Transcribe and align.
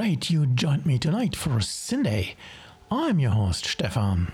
Great 0.00 0.30
you 0.30 0.46
joined 0.46 0.86
me 0.86 0.98
tonight 0.98 1.36
for 1.36 1.60
Syndae. 1.60 2.34
I'm 2.90 3.18
your 3.18 3.32
host, 3.32 3.66
Stefan. 3.66 4.32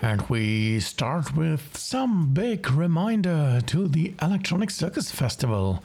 And 0.00 0.22
we 0.30 0.80
start 0.80 1.36
with 1.36 1.76
some 1.76 2.32
big 2.32 2.70
reminder 2.70 3.60
to 3.66 3.88
the 3.88 4.14
Electronic 4.22 4.70
Circus 4.70 5.10
Festival 5.10 5.84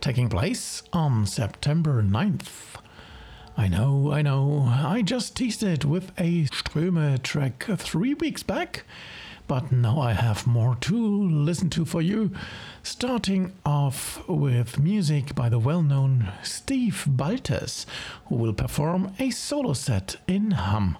taking 0.00 0.28
place 0.28 0.84
on 0.92 1.26
September 1.26 2.04
9th. 2.04 2.76
I 3.56 3.66
know, 3.66 4.12
I 4.12 4.22
know, 4.22 4.72
I 4.72 5.02
just 5.02 5.36
teased 5.36 5.64
it 5.64 5.84
with 5.84 6.12
a 6.18 6.44
Ströme 6.44 7.20
track 7.24 7.64
three 7.78 8.14
weeks 8.14 8.44
back, 8.44 8.84
but 9.48 9.72
now 9.72 10.00
I 10.00 10.12
have 10.12 10.46
more 10.46 10.76
to 10.82 11.28
listen 11.28 11.68
to 11.70 11.84
for 11.84 12.00
you. 12.00 12.30
Starting 12.90 13.52
off 13.66 14.26
with 14.26 14.78
music 14.78 15.34
by 15.34 15.50
the 15.50 15.58
well 15.58 15.82
known 15.82 16.32
Steve 16.42 17.04
Baltes, 17.06 17.84
who 18.26 18.34
will 18.36 18.54
perform 18.54 19.12
a 19.18 19.28
solo 19.28 19.74
set 19.74 20.16
in 20.26 20.52
Hamm. 20.52 20.96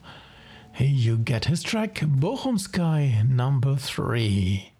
Here 0.75 0.86
you 0.86 1.16
get 1.16 1.47
his 1.47 1.62
track 1.62 1.94
Bochum 1.94 2.61
Sky 2.61 3.25
number 3.27 3.75
3. 3.75 4.70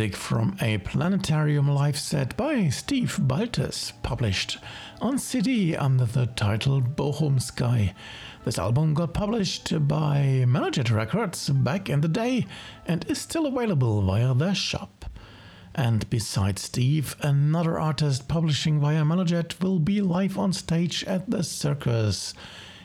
Music 0.00 0.16
from 0.16 0.56
a 0.62 0.78
planetarium 0.78 1.68
live 1.68 1.98
set 1.98 2.34
by 2.34 2.70
Steve 2.70 3.18
Baltes, 3.20 3.92
published 4.02 4.56
on 5.02 5.18
CD 5.18 5.76
under 5.76 6.06
the 6.06 6.24
title 6.24 6.80
Bochum 6.80 7.38
Sky. 7.38 7.94
This 8.46 8.58
album 8.58 8.94
got 8.94 9.12
published 9.12 9.86
by 9.86 10.46
MellowJet 10.48 10.90
Records 10.90 11.50
back 11.50 11.90
in 11.90 12.00
the 12.00 12.08
day 12.08 12.46
and 12.86 13.04
is 13.10 13.18
still 13.18 13.44
available 13.44 14.00
via 14.00 14.32
their 14.32 14.54
shop. 14.54 15.04
And 15.74 16.08
besides 16.08 16.62
Steve, 16.62 17.14
another 17.20 17.78
artist 17.78 18.26
publishing 18.26 18.80
via 18.80 19.02
MellowJet 19.02 19.62
will 19.62 19.80
be 19.80 20.00
live 20.00 20.38
on 20.38 20.54
stage 20.54 21.04
at 21.04 21.28
the 21.28 21.44
circus. 21.44 22.32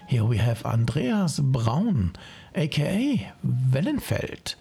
Here 0.09 0.25
we 0.25 0.35
have 0.35 0.65
Andreas 0.65 1.39
Braun, 1.39 2.11
aka 2.55 3.31
Wellenfeld, 3.41 4.55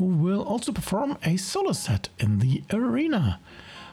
who 0.00 0.06
will 0.06 0.42
also 0.42 0.72
perform 0.72 1.18
a 1.26 1.36
solo 1.36 1.72
set 1.72 2.08
in 2.18 2.38
the 2.38 2.64
arena. 2.72 3.38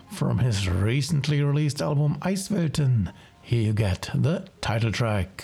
From 0.10 0.40
his 0.40 0.70
recently 0.70 1.44
released 1.44 1.82
album 1.82 2.18
Eiswelten, 2.22 3.12
here 3.42 3.62
you 3.62 3.74
get 3.74 4.10
the 4.16 4.48
title 4.62 4.94
track. 4.94 5.44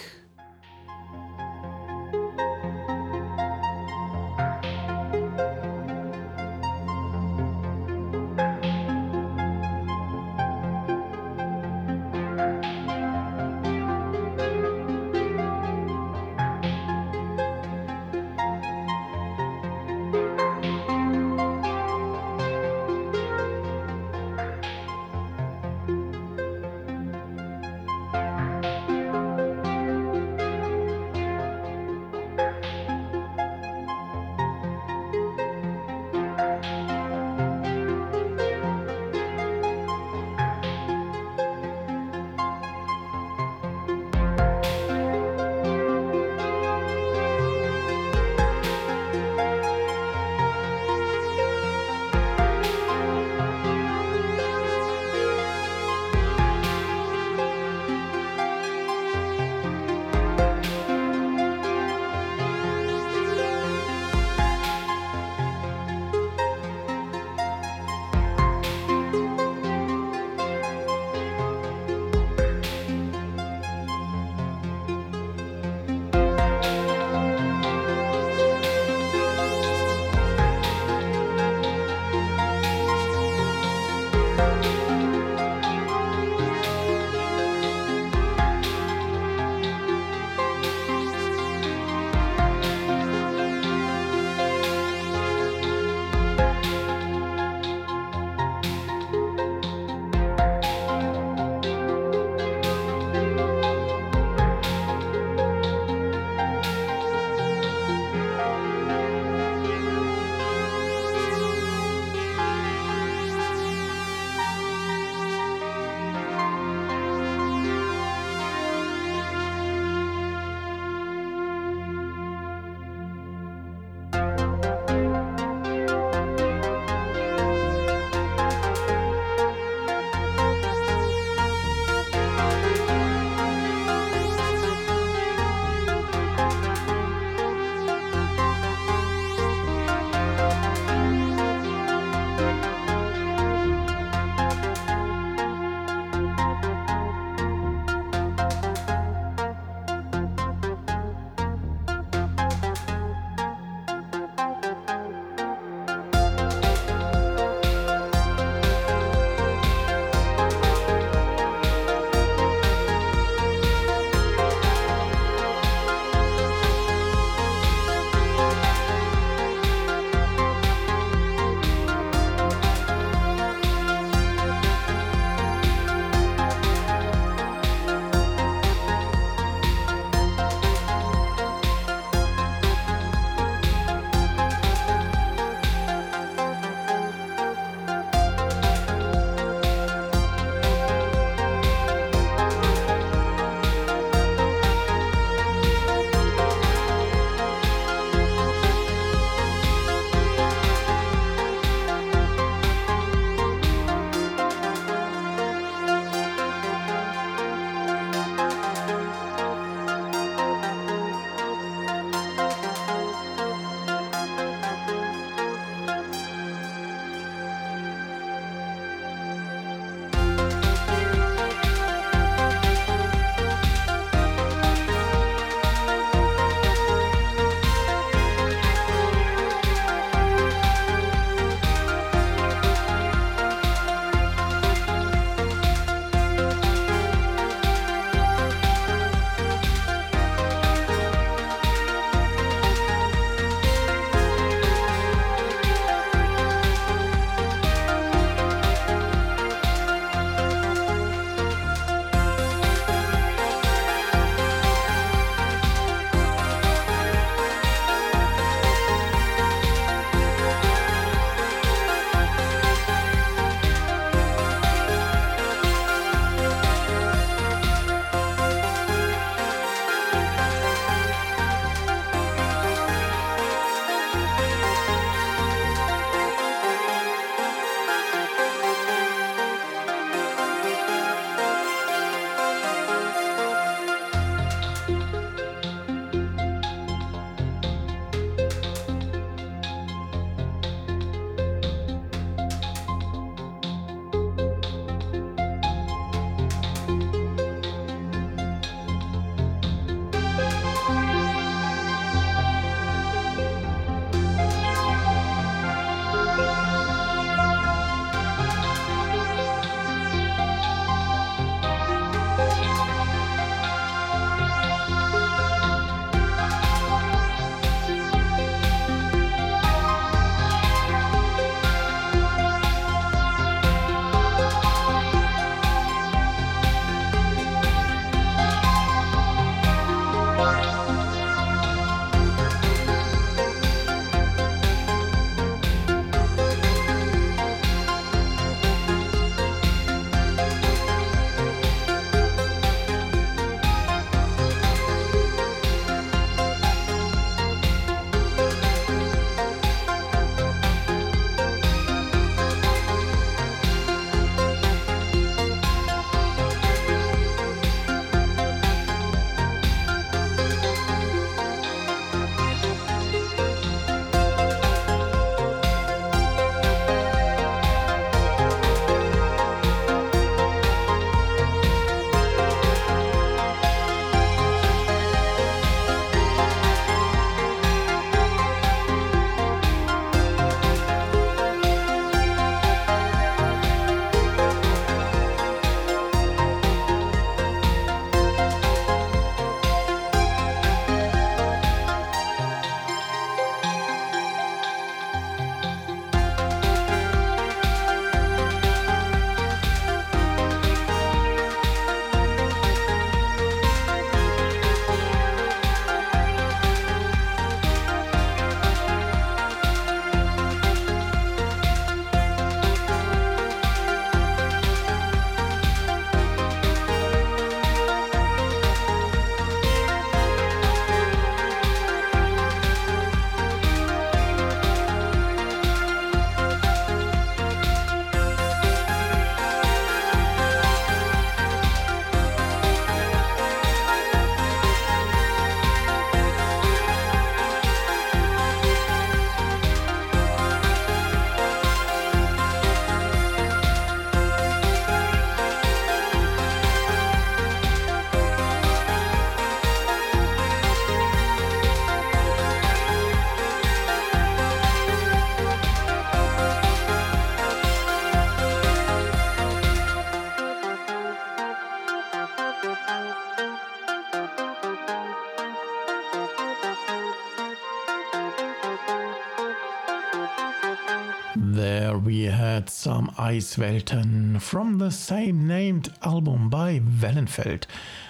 There 471.35 471.97
we 471.97 472.23
had 472.23 472.69
some 472.69 473.09
Eiswelten 473.17 474.41
from 474.41 474.79
the 474.79 474.91
same 474.91 475.47
named 475.47 475.93
album 476.01 476.49
by 476.49 476.79
Wellenfeld. 476.79 477.65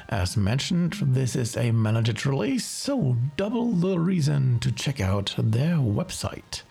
As 0.09 0.37
mentioned, 0.37 0.93
this 1.01 1.35
is 1.35 1.57
a 1.57 1.71
managed 1.71 2.25
release, 2.25 2.65
so 2.65 3.17
double 3.35 3.73
the 3.73 3.99
reason 3.99 4.59
to 4.59 4.71
check 4.71 5.01
out 5.01 5.35
their 5.37 5.75
website. 5.75 6.61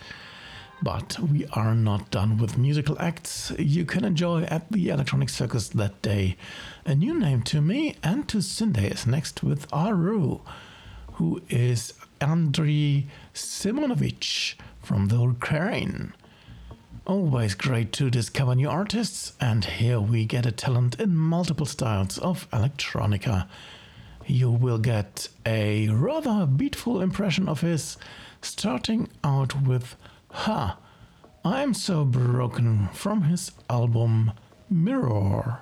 But 0.83 1.17
we 1.21 1.47
are 1.53 1.77
not 1.77 2.11
done 2.11 2.39
with 2.39 2.59
musical 2.59 2.97
acts 2.99 3.53
you 3.57 3.85
can 3.85 4.05
enjoy 4.05 4.43
at 4.43 4.71
the 4.73 4.89
Electronic 4.89 5.29
Circus 5.29 5.69
that 5.69 6.03
day. 6.03 6.37
A 6.85 6.97
new 6.97 7.17
name 7.17 7.43
to 7.45 7.61
me 7.61 7.95
and 8.03 8.29
to 8.29 8.39
Syndae 8.39 8.91
is 8.91 9.07
next 9.07 9.45
with 9.45 9.69
r.roo, 9.73 10.41
who 11.13 11.41
is 11.49 11.95
Andriy 12.21 13.05
Simonovich 13.33 14.55
from 14.83 15.07
the 15.07 15.21
Ukraine. 15.21 16.15
Always 17.07 17.55
great 17.55 17.93
to 17.93 18.11
discover 18.11 18.57
new 18.57 18.69
artists, 18.69 19.35
and 19.41 19.65
here 19.65 20.01
we 20.01 20.25
get 20.25 20.47
a 20.47 20.53
talent 20.53 20.99
in 21.01 21.17
multiple 21.17 21.67
styles 21.67 22.19
of 22.19 22.51
electronica. 22.51 23.47
You 24.27 24.51
will 24.51 24.79
get 24.79 25.29
a 25.47 25.89
rather 25.91 26.45
beautiful 26.45 27.01
impression 27.01 27.49
of 27.49 27.61
his, 27.61 27.99
starting 28.41 29.09
out 29.23 29.63
with 29.63 29.95
Ha! 30.33 30.79
I'm 31.45 31.75
So 31.75 32.05
Broken 32.05 32.89
from 32.93 33.23
his 33.23 33.53
album 33.69 34.33
mirroor. 34.71 35.62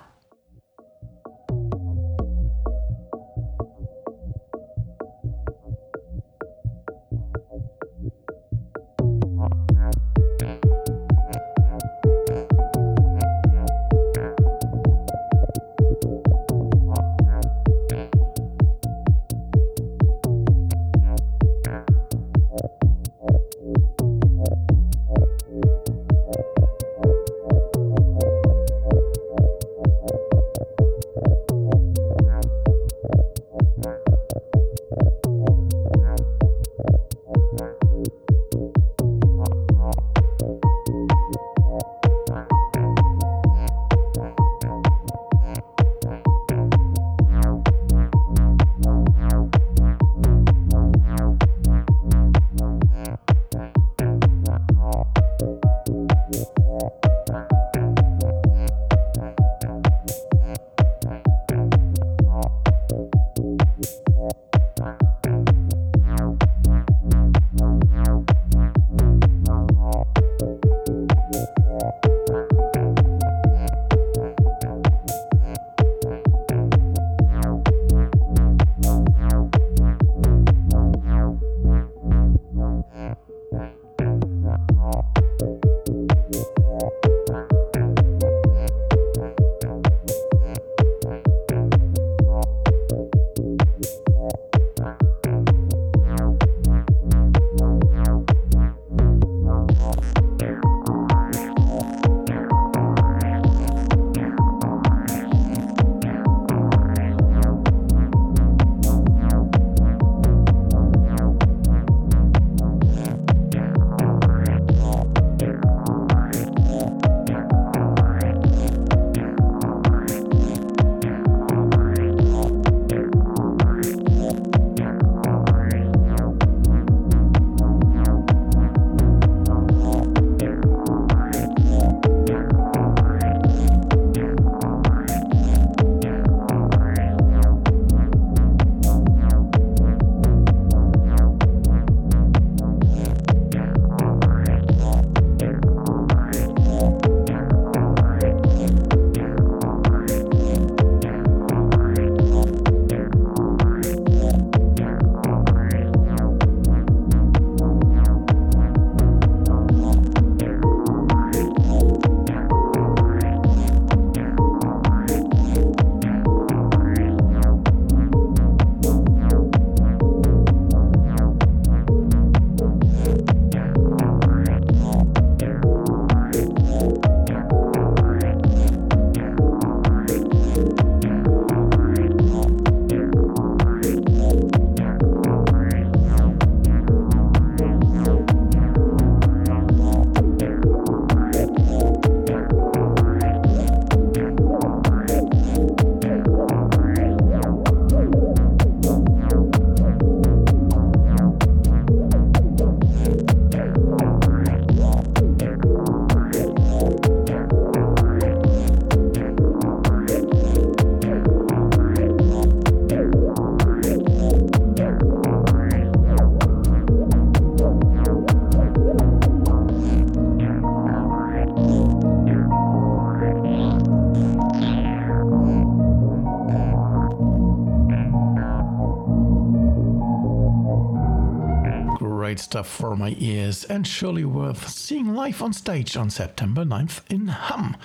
For 232.63 232.95
my 232.95 233.15
ears 233.19 233.63
and 233.65 233.87
surely 233.87 234.25
worth 234.25 234.69
seeing 234.69 235.13
live 235.13 235.41
on 235.41 235.53
stage 235.53 235.95
on 235.95 236.09
September 236.09 236.63
9th 236.63 237.01
in 237.09 237.27
Hamm. 237.27 237.77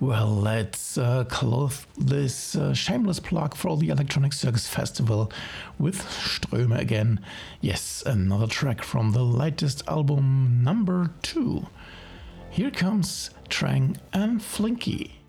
Well, 0.00 0.34
let's 0.34 0.96
uh, 0.96 1.24
close 1.24 1.86
this 1.98 2.56
uh, 2.56 2.72
shameless 2.72 3.20
plug 3.20 3.54
for 3.54 3.76
the 3.76 3.90
Electronic 3.90 4.32
Circus 4.32 4.66
Festival 4.66 5.30
with 5.78 6.02
Ströme 6.02 6.78
again. 6.78 7.20
Yes, 7.60 8.02
another 8.06 8.46
track 8.46 8.82
from 8.82 9.12
the 9.12 9.22
latest 9.22 9.86
album, 9.86 10.62
number 10.64 11.10
two. 11.20 11.66
Here 12.48 12.70
comes 12.70 13.30
Trang 13.50 13.96
and 14.12 14.42
Flinky. 14.42 15.19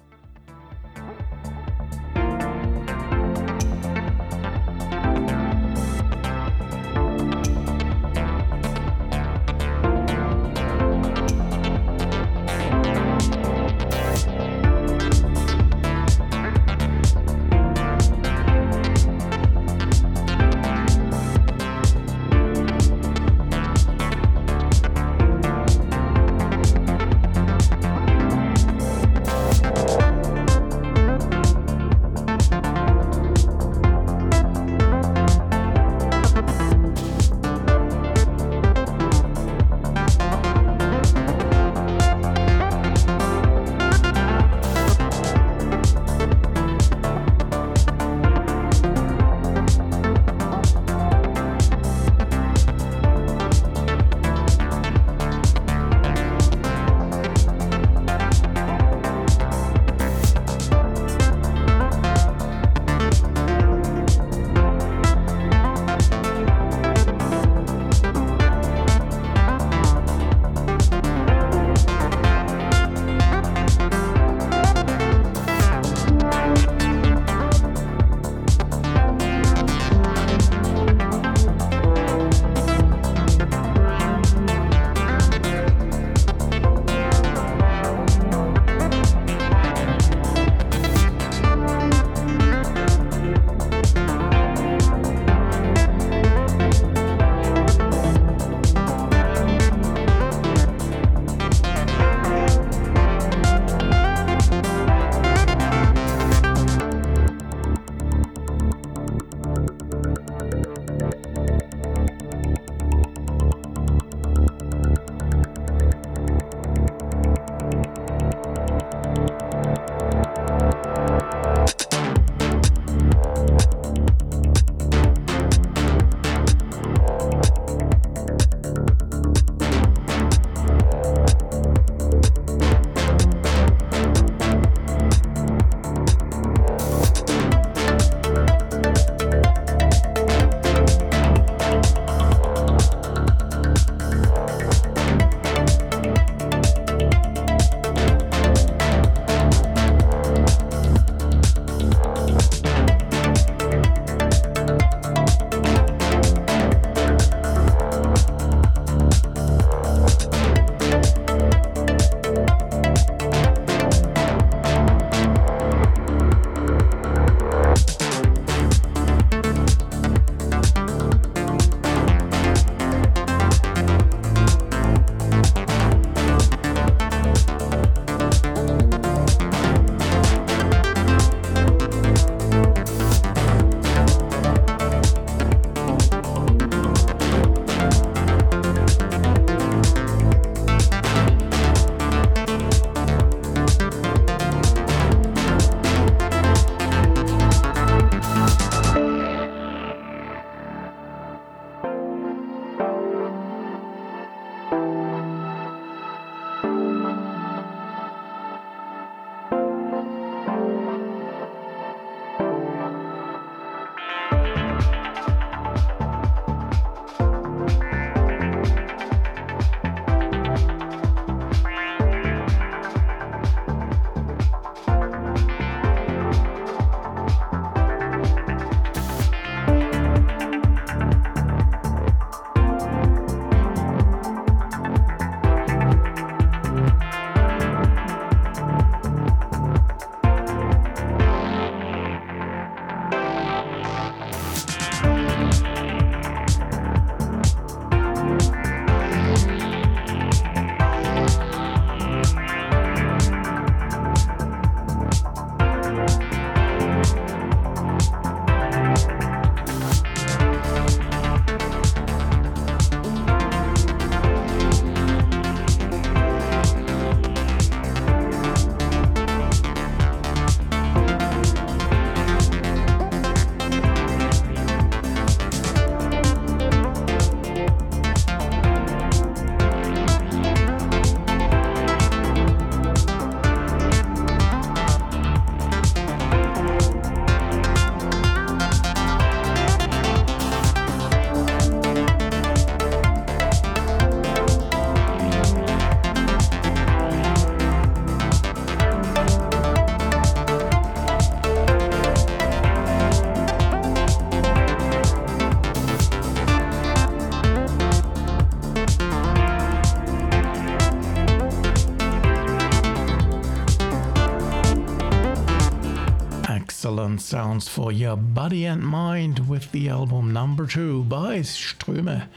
Sounds 317.31 317.69
for 317.69 317.93
your 317.93 318.17
body 318.17 318.65
and 318.65 318.85
mind 318.85 319.47
with 319.47 319.71
the 319.71 319.87
album 319.87 320.33
number 320.33 320.67
two 320.67 321.01
by 321.05 321.39
Ströme. 321.39 322.27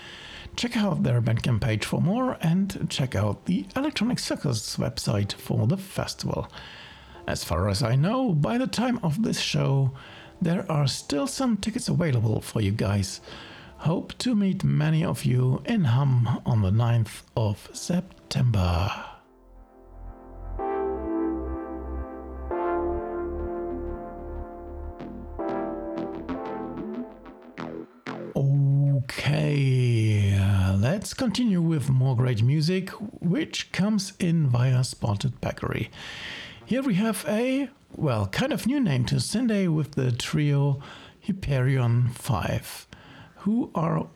Check 0.54 0.76
out 0.76 1.02
their 1.02 1.20
Bandcamp 1.20 1.62
page 1.62 1.84
for 1.84 2.00
more 2.00 2.38
and 2.40 2.86
check 2.88 3.16
out 3.16 3.46
the 3.46 3.66
Electronic 3.74 4.20
Circus 4.20 4.76
website 4.76 5.32
for 5.32 5.66
the 5.66 5.76
festival. 5.76 6.46
As 7.26 7.42
far 7.42 7.68
as 7.68 7.82
I 7.82 7.96
know, 7.96 8.32
by 8.34 8.56
the 8.56 8.68
time 8.68 9.00
of 9.02 9.24
this 9.24 9.40
show, 9.40 9.90
there 10.40 10.64
are 10.70 10.86
still 10.86 11.26
some 11.26 11.56
tickets 11.56 11.88
available 11.88 12.40
for 12.40 12.60
you 12.60 12.70
guys. 12.70 13.20
Hope 13.78 14.16
to 14.18 14.36
meet 14.36 14.62
many 14.62 15.04
of 15.04 15.24
you 15.24 15.60
in 15.64 15.86
Hamm 15.86 16.40
on 16.46 16.62
the 16.62 16.70
9th 16.70 17.22
of 17.36 17.68
September. 17.72 19.13
Let's 31.04 31.12
continue 31.12 31.60
with 31.60 31.90
more 31.90 32.16
great 32.16 32.42
music, 32.42 32.88
which 33.20 33.70
comes 33.72 34.14
in 34.18 34.46
via 34.46 34.82
Spotted 34.82 35.38
Peccary. 35.42 35.90
Here 36.64 36.80
we 36.82 36.94
have 36.94 37.26
a, 37.28 37.68
well, 37.94 38.26
kind 38.28 38.54
of 38.54 38.66
new 38.66 38.80
name 38.80 39.04
to 39.04 39.16
Syndae 39.16 39.68
with 39.68 39.96
the 39.96 40.12
trio 40.12 40.80
Hyperion 41.20 42.08
5, 42.08 42.86
who 43.40 43.70
are 43.74 44.06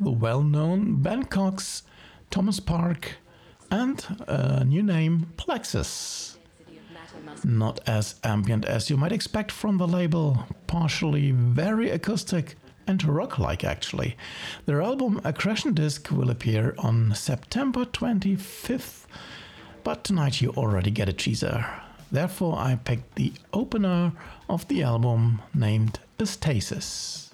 the 0.00 0.10
well 0.10 0.42
known 0.42 1.00
Ben 1.00 1.22
Cox, 1.26 1.84
Thomas 2.28 2.58
Park, 2.58 3.18
and 3.70 4.04
a 4.26 4.64
new 4.64 4.82
name, 4.82 5.28
Plexus. 5.36 6.38
Not 7.44 7.78
as 7.86 8.16
ambient 8.24 8.64
as 8.64 8.90
you 8.90 8.96
might 8.96 9.12
expect 9.12 9.52
from 9.52 9.78
the 9.78 9.86
label, 9.86 10.44
partially 10.66 11.30
very 11.30 11.90
acoustic 11.90 12.56
and 12.86 13.02
rock 13.04 13.38
like 13.38 13.64
actually. 13.64 14.16
Their 14.66 14.82
album 14.82 15.20
Accretion 15.24 15.74
Disc 15.74 16.10
will 16.10 16.30
appear 16.30 16.74
on 16.78 17.14
September 17.14 17.84
25th, 17.84 19.06
but 19.84 20.04
tonight 20.04 20.40
you 20.40 20.50
already 20.50 20.90
get 20.90 21.08
a 21.08 21.12
teaser. 21.12 21.66
Therefore, 22.10 22.58
I 22.58 22.76
picked 22.76 23.14
the 23.14 23.32
opener 23.52 24.12
of 24.48 24.68
the 24.68 24.82
album 24.82 25.40
named 25.54 25.98
Stasis. 26.22 27.31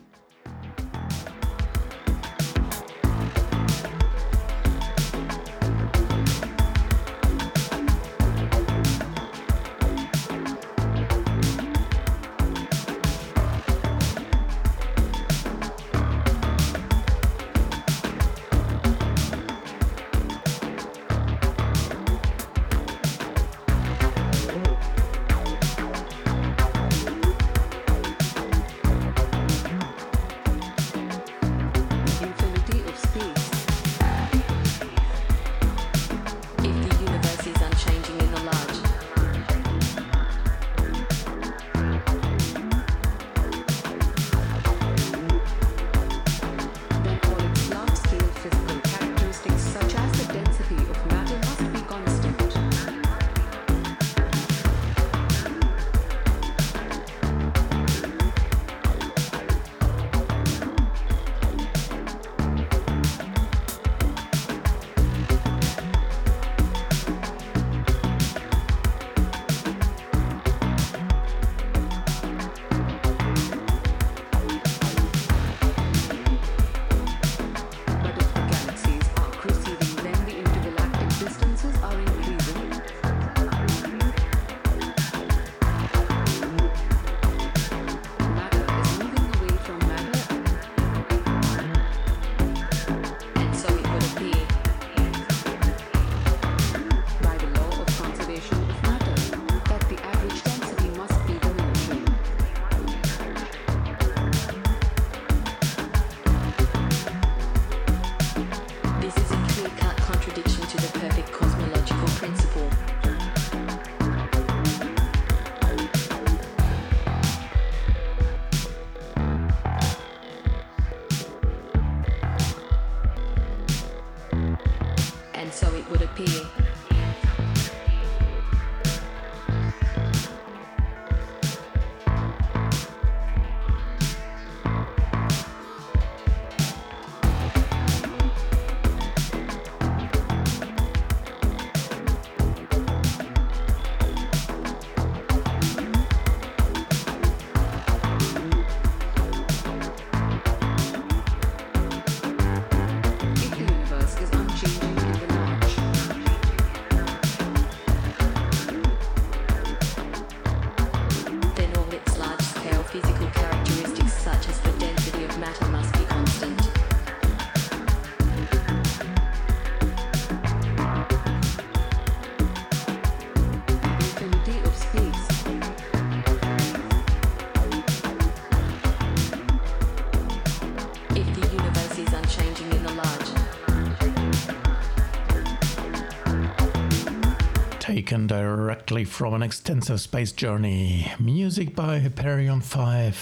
Directly 188.89 189.05
from 189.05 189.35
an 189.35 189.43
extensive 189.43 190.01
space 190.01 190.33
journey. 190.33 191.13
Music 191.21 191.77
by 191.77 191.99
Hyperion 191.99 192.63
V, 192.63 193.13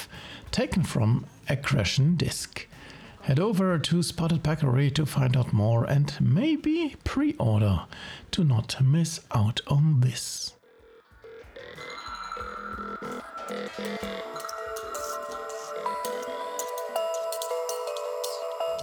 taken 0.52 0.84
from 0.84 1.26
Accretion 1.48 2.14
Disc. 2.14 2.68
Head 3.22 3.40
over 3.40 3.76
to 3.76 4.00
Spotted 4.04 4.44
Peccary 4.44 4.92
to 4.92 5.04
find 5.04 5.36
out 5.36 5.52
more 5.52 5.82
and 5.82 6.16
maybe 6.20 6.94
pre 7.02 7.34
order 7.40 7.86
to 8.30 8.44
not 8.44 8.80
miss 8.80 9.22
out 9.32 9.60
on 9.66 10.02
this. 10.02 10.54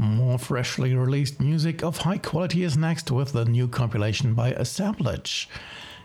More 0.01 0.37
freshly 0.37 0.93
released 0.95 1.39
music 1.39 1.81
of 1.81 1.99
high 1.99 2.17
quality 2.17 2.63
is 2.63 2.75
next 2.75 3.09
with 3.09 3.31
the 3.31 3.45
new 3.45 3.69
compilation 3.69 4.33
by 4.33 4.49
Assemblage. 4.49 5.47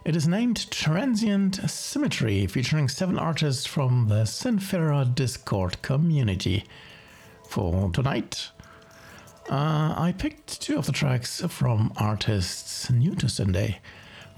It 0.08 0.16
is 0.16 0.26
named 0.26 0.70
Transient 0.70 1.56
Symmetry, 1.70 2.46
featuring 2.46 2.88
seven 2.88 3.18
artists 3.18 3.66
from 3.66 4.08
the 4.08 4.24
Synphaera 4.24 5.14
Discord 5.14 5.82
community. 5.82 6.64
For 7.46 7.90
tonight, 7.90 8.48
uh, 9.50 9.92
I 9.98 10.14
picked 10.16 10.62
two 10.62 10.78
of 10.78 10.86
the 10.86 10.92
tracks 10.92 11.42
from 11.50 11.92
artists 11.98 12.88
new 12.88 13.14
to 13.16 13.26
Syndae. 13.26 13.80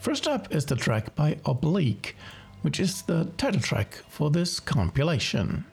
First 0.00 0.26
up 0.26 0.52
is 0.52 0.66
the 0.66 0.74
track 0.74 1.14
by 1.14 1.38
Oblique, 1.44 2.16
which 2.62 2.80
is 2.80 3.02
the 3.02 3.26
title 3.37 3.61
track 3.61 3.94
for 4.09 4.28
this 4.28 4.59
compilation. 4.59 5.66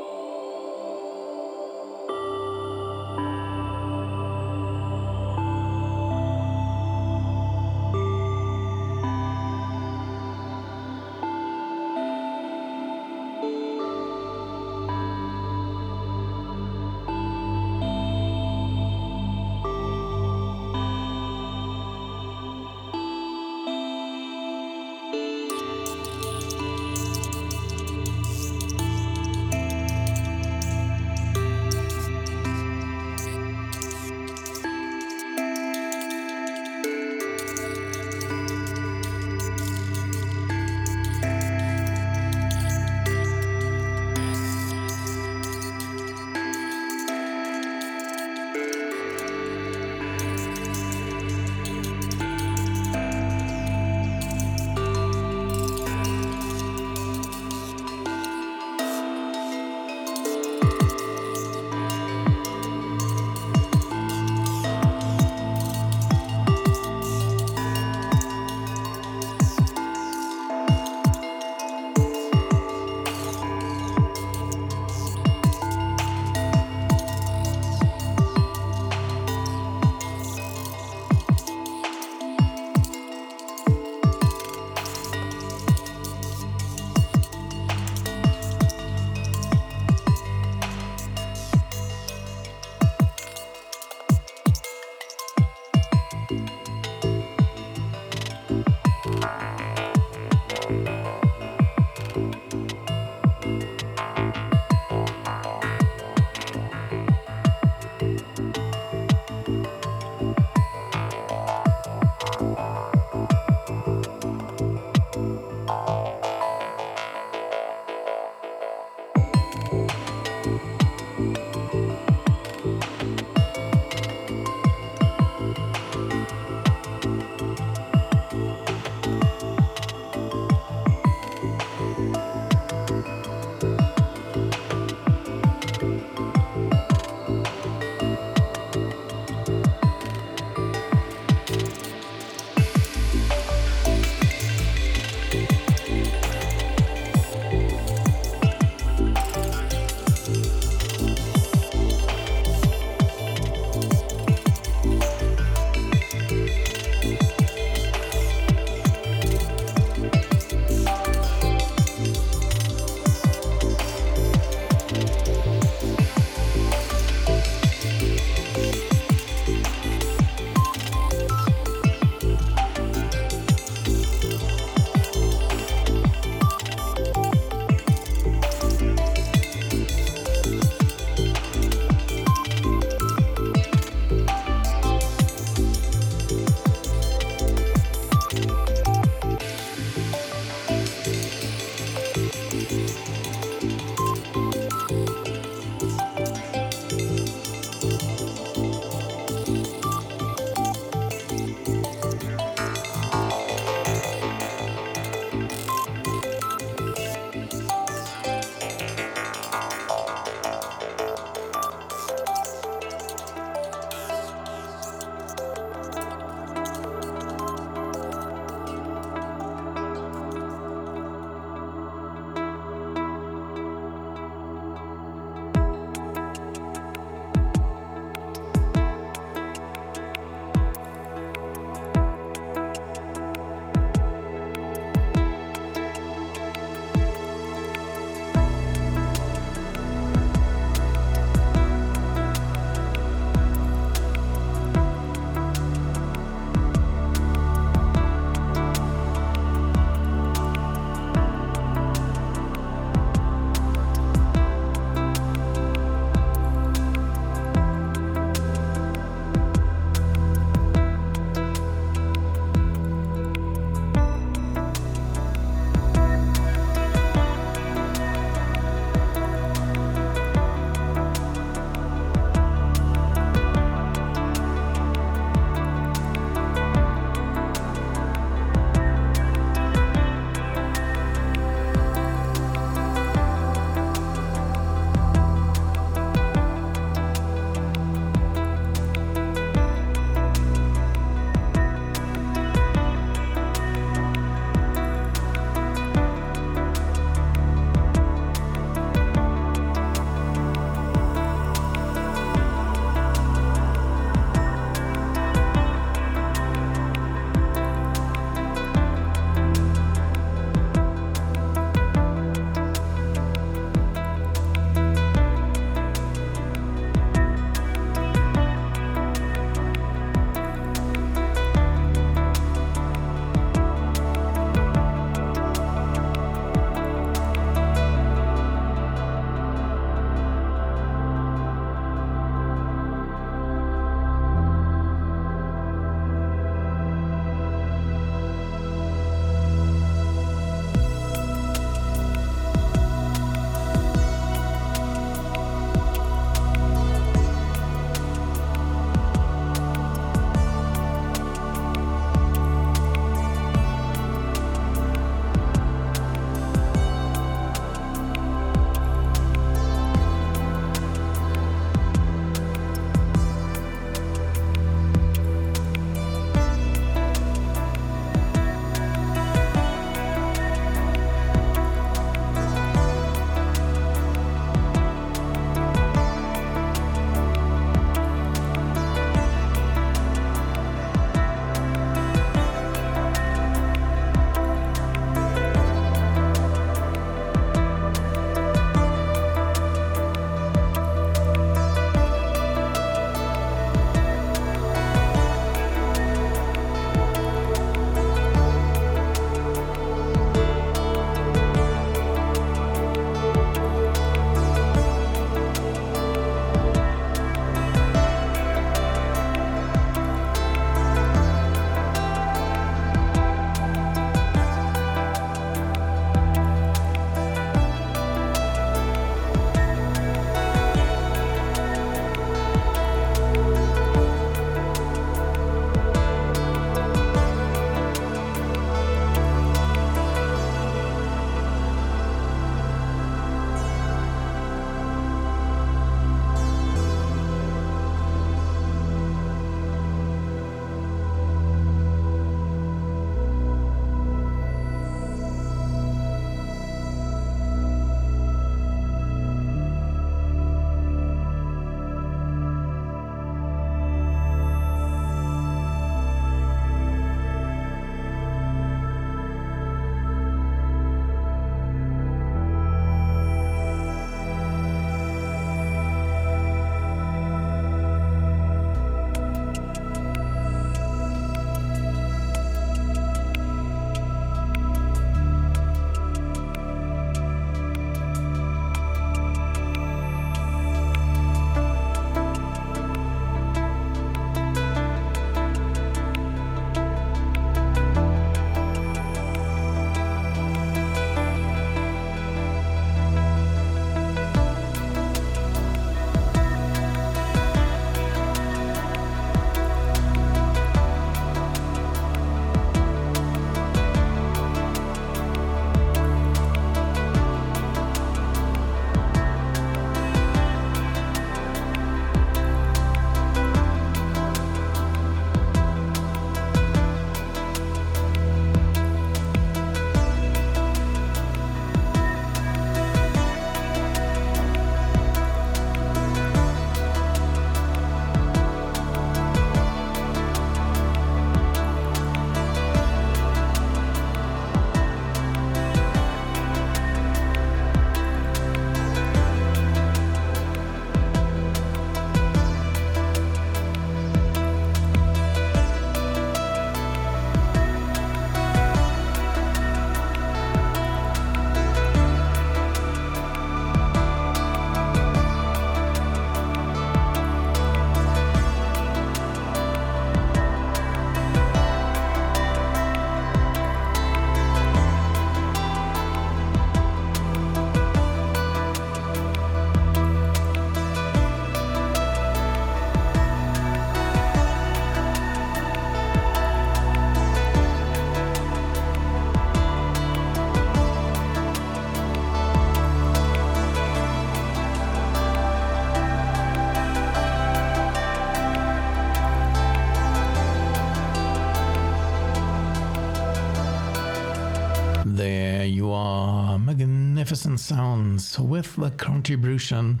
Magnificent 597.46 597.78
sounds 597.78 598.40
with 598.40 598.74
the 598.74 598.90
contribution 598.90 600.00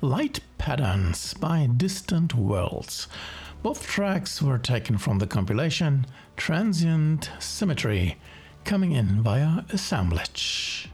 Light 0.00 0.40
Patterns 0.56 1.34
by 1.34 1.68
Distant 1.76 2.34
Worlds. 2.34 3.06
Both 3.62 3.86
tracks 3.86 4.40
were 4.40 4.56
taken 4.56 4.96
from 4.96 5.18
the 5.18 5.26
compilation 5.26 6.06
Transient 6.38 7.30
Symmetry, 7.38 8.16
coming 8.64 8.92
in 8.92 9.22
via 9.22 9.66
assemblage. 9.70 10.88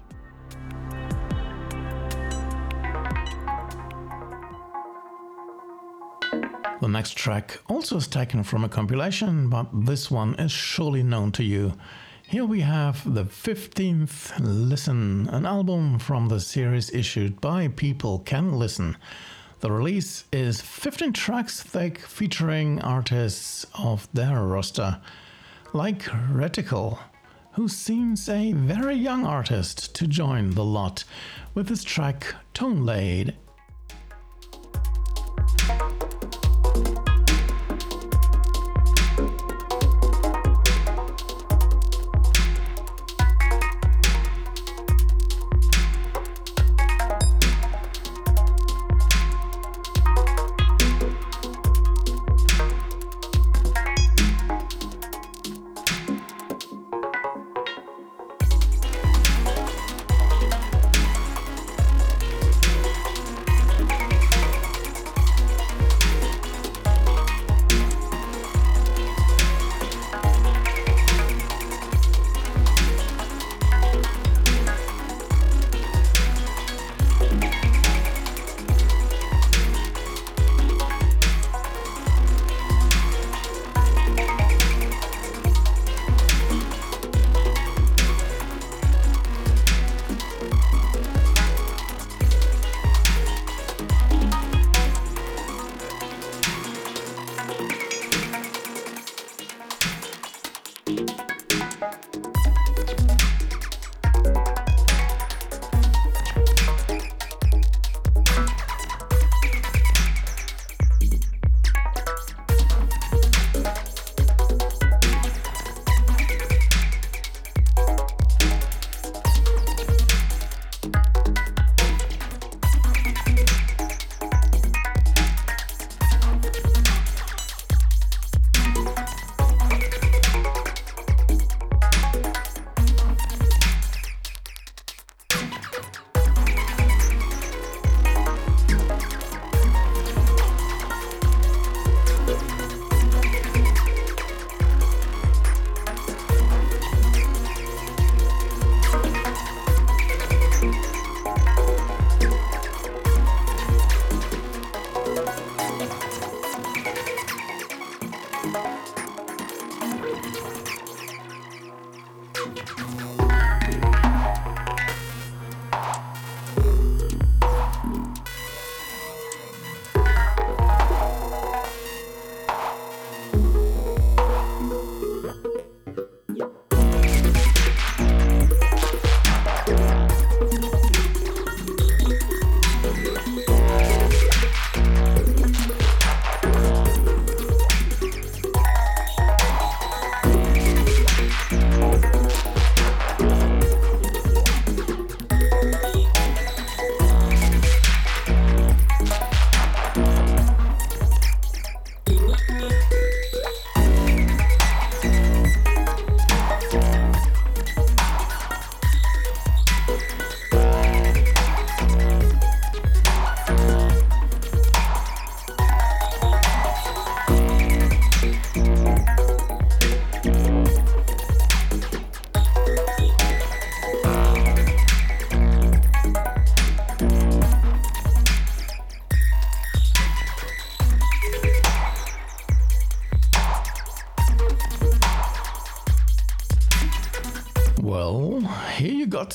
The 6.81 6.89
next 6.89 7.17
track 7.17 7.61
also 7.69 7.97
is 7.97 8.09
taken 8.09 8.43
from 8.43 8.65
a 8.65 8.69
compilation, 8.69 9.49
but 9.49 9.69
this 9.73 10.11
one 10.11 10.35
is 10.35 10.51
surely 10.51 11.05
known 11.05 11.31
to 11.33 11.45
you. 11.45 11.75
Here 12.33 12.47
we 12.47 12.63
have 12.63 13.13
the 13.13 13.27
15th 13.27 14.33
Listen, 14.41 15.29
an 15.29 15.45
album 15.45 15.99
from 15.99 16.29
the 16.29 16.41
series 16.41 16.91
issued 16.91 17.43
by 17.43 17.69
People 17.69 18.21
Can 18.21 18.59
Listen. 18.59 18.97
The 19.61 19.71
release 19.71 20.25
is 20.33 20.63
15 20.63 21.13
tracks 21.13 21.63
thick 21.63 21.99
featuring 21.99 22.81
artists 22.81 23.67
of 23.75 24.09
their 24.15 24.43
roster, 24.45 24.99
like 25.75 26.05
Reticle, 26.05 26.99
who 27.53 27.69
seems 27.69 28.27
a 28.31 28.55
very 28.55 28.95
young 28.95 29.27
artist 29.27 29.95
to 29.97 30.07
join 30.07 30.53
the 30.53 30.65
lot 30.65 31.05
with 31.53 31.69
his 31.69 31.85
track 31.85 32.35
Tone 32.55 32.87
Laid 32.87 33.37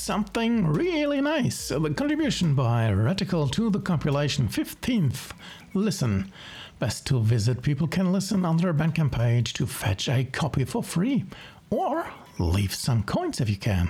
something 0.07 0.65
really 0.65 1.19
nice. 1.19 1.69
Uh, 1.69 1.79
the 1.79 1.93
contribution 1.93 2.55
by 2.55 2.89
Reticle 2.89 3.51
to 3.51 3.69
the 3.69 3.81
compilation 3.81 4.47
15th 4.47 5.33
Listen. 5.73 6.31
Best 6.79 7.05
to 7.07 7.19
visit 7.19 7.61
People 7.61 7.89
Can 7.89 8.13
Listen 8.13 8.45
on 8.45 8.55
their 8.55 8.73
Bandcamp 8.73 9.11
page 9.11 9.51
to 9.55 9.67
fetch 9.67 10.07
a 10.07 10.23
copy 10.23 10.63
for 10.63 10.81
free. 10.81 11.25
Or 11.69 12.07
leave 12.39 12.73
some 12.73 13.03
coins 13.03 13.41
if 13.41 13.49
you 13.49 13.57
can. 13.57 13.89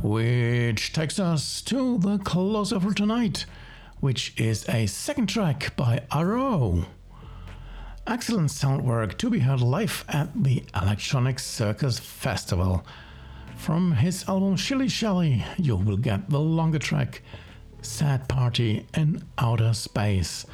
Which 0.00 0.94
takes 0.94 1.18
us 1.18 1.60
to 1.62 1.98
the 1.98 2.16
closer 2.24 2.80
for 2.80 2.94
tonight, 2.94 3.44
which 4.00 4.32
is 4.40 4.66
a 4.70 4.86
second 4.86 5.26
track 5.26 5.76
by 5.76 6.00
r.roo. 6.10 6.86
Excellent 8.08 8.52
sound 8.52 8.84
work 8.84 9.18
to 9.18 9.28
be 9.28 9.40
heard 9.40 9.60
live 9.60 10.04
at 10.08 10.28
the 10.44 10.62
Electronic 10.80 11.40
Circus 11.40 11.98
Festival. 11.98 12.86
From 13.56 13.90
his 13.90 14.28
album 14.28 14.54
Shilly 14.54 14.88
Shally, 14.88 15.44
you 15.58 15.74
will 15.74 15.96
get 15.96 16.30
the 16.30 16.38
longer 16.38 16.78
track 16.78 17.22
Sad 17.82 18.28
Party 18.28 18.86
in 18.94 19.24
Outer 19.38 19.74
Space. 19.74 20.46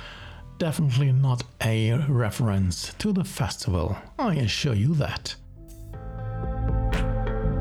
definitely 0.63 1.11
not 1.11 1.43
a 1.61 1.93
reference 2.09 2.95
to 2.95 3.13
the 3.13 3.25
festival, 3.25 3.97
I 4.17 4.37
assure 4.37 4.75
you 4.75 4.95
that. 4.95 5.35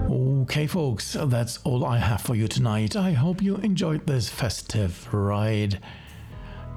Okay, 0.10 0.68
folks, 0.68 1.18
that's 1.20 1.58
all 1.64 1.84
I 1.84 1.98
have 1.98 2.22
for 2.22 2.36
you 2.36 2.48
tonight. 2.48 2.96
I 2.96 3.14
hope 3.14 3.42
you 3.42 3.56
enjoyed 3.58 4.06
this 4.06 4.30
festive 4.30 5.12
ride. 5.12 5.80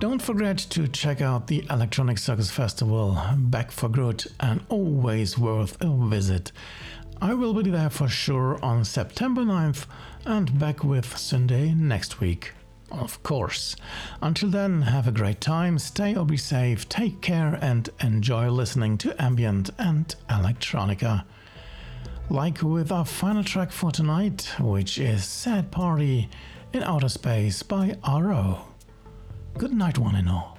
Don't 0.04 0.20
forget 0.20 0.58
to 0.58 0.86
check 0.86 1.22
out 1.22 1.46
the 1.46 1.64
Electronic 1.70 2.18
Circus 2.18 2.50
Festival, 2.50 3.18
back 3.38 3.70
for 3.70 3.88
good 3.88 4.22
and 4.38 4.60
always 4.68 5.38
worth 5.38 5.78
a 5.80 5.88
visit. 6.08 6.52
I 7.22 7.32
will 7.32 7.54
be 7.54 7.70
there 7.70 7.88
for 7.88 8.06
sure 8.06 8.62
on 8.62 8.84
September 8.84 9.44
9th 9.44 9.86
and 10.26 10.58
back 10.58 10.84
with 10.84 11.06
Syndae 11.06 11.74
next 11.74 12.20
week. 12.20 12.52
Of 12.90 13.22
course. 13.22 13.76
Until 14.20 14.50
then, 14.50 14.82
have 14.82 15.08
a 15.08 15.10
great 15.10 15.40
time, 15.40 15.78
stay 15.78 16.14
or 16.14 16.26
be 16.26 16.36
safe, 16.36 16.86
take 16.90 17.22
care, 17.22 17.58
and 17.62 17.88
enjoy 18.00 18.50
listening 18.50 18.98
to 18.98 19.22
ambient 19.22 19.70
and 19.78 20.14
electronica 20.28 21.24
like 22.28 22.62
with 22.62 22.92
our 22.92 23.06
final 23.06 23.42
track 23.42 23.72
for 23.72 23.90
tonight, 23.90 24.50
which 24.60 24.98
is 24.98 25.24
Sad 25.24 25.70
Party 25.70 26.28
in 26.74 26.82
Outer 26.82 27.08
Space 27.08 27.62
by 27.62 27.96
r.roo. 28.02 28.73
Good 29.56 29.72
night, 29.72 29.98
one 29.98 30.16
and 30.16 30.28
all. 30.28 30.58